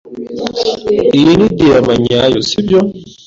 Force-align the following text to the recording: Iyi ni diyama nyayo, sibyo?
Iyi 1.17 1.31
ni 1.39 1.47
diyama 1.57 1.93
nyayo, 2.03 2.39
sibyo? 2.49 2.79